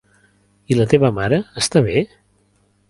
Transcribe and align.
I 0.75 0.77
la 0.79 0.87
teva 0.95 1.11
mare, 1.19 1.41
està 1.65 1.87
bé? 1.91 2.05